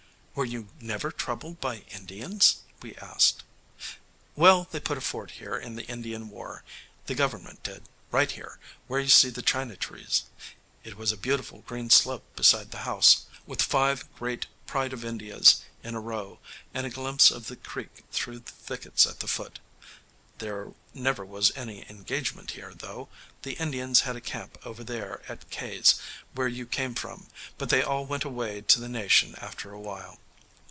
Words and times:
"Were 0.33 0.45
you 0.45 0.69
never 0.79 1.11
troubled 1.11 1.59
by 1.59 1.79
Indians?" 1.93 2.61
we 2.81 2.95
asked. 2.95 3.43
"Well, 4.35 4.65
they 4.71 4.79
put 4.79 4.97
a 4.97 5.01
fort 5.01 5.31
here 5.31 5.57
in 5.57 5.75
the 5.75 5.85
Indian 5.87 6.29
war, 6.29 6.63
the 7.05 7.13
government 7.15 7.63
did 7.63 7.83
right 8.11 8.31
here, 8.31 8.57
where 8.87 9.01
you 9.01 9.09
see 9.09 9.29
the 9.29 9.41
china 9.41 9.75
trees." 9.75 10.23
It 10.85 10.95
was 10.95 11.11
a 11.11 11.17
beautiful 11.17 11.63
green 11.67 11.89
slope 11.89 12.23
beside 12.37 12.71
the 12.71 12.87
house, 12.87 13.25
with 13.45 13.61
five 13.61 14.05
great 14.15 14.47
pride 14.65 14.93
of 14.93 15.03
Indias 15.03 15.63
in 15.83 15.95
a 15.95 15.99
row 15.99 16.39
and 16.73 16.85
a 16.87 16.91
glimpse 16.91 17.29
of 17.29 17.47
the 17.47 17.57
creek 17.57 18.05
through 18.13 18.39
the 18.39 18.51
thickets 18.51 19.05
at 19.05 19.19
the 19.19 19.27
foot. 19.27 19.59
"There 20.39 20.71
never 20.95 21.23
was 21.23 21.51
any 21.55 21.87
engagement 21.87 22.51
here, 22.51 22.73
though. 22.73 23.09
The 23.43 23.53
Indians 23.53 24.01
had 24.01 24.15
a 24.15 24.21
camp 24.21 24.57
over 24.65 24.83
there 24.83 25.21
at 25.29 25.51
K 25.51 25.79
's, 25.79 25.99
where 26.33 26.47
you 26.47 26.65
came 26.65 26.95
from, 26.95 27.27
but 27.59 27.69
they 27.69 27.83
all 27.83 28.05
went 28.07 28.23
away 28.23 28.61
to 28.61 28.79
the 28.79 28.89
Nation 28.89 29.35
after 29.35 29.71
a 29.71 29.79
while." 29.79 30.17